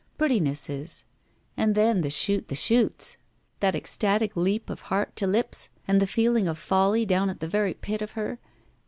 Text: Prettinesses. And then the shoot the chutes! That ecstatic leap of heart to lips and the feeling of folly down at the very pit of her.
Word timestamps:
Prettinesses. 0.17 1.05
And 1.55 1.75
then 1.75 2.01
the 2.01 2.09
shoot 2.09 2.47
the 2.47 2.55
chutes! 2.55 3.17
That 3.59 3.75
ecstatic 3.75 4.35
leap 4.35 4.71
of 4.71 4.81
heart 4.89 5.15
to 5.17 5.27
lips 5.27 5.69
and 5.87 6.01
the 6.01 6.07
feeling 6.07 6.47
of 6.47 6.57
folly 6.57 7.05
down 7.05 7.29
at 7.29 7.39
the 7.39 7.47
very 7.47 7.75
pit 7.75 8.01
of 8.01 8.13
her. 8.13 8.39